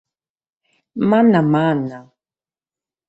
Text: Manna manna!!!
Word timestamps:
Manna 1.09 1.41
manna!!! 1.53 2.01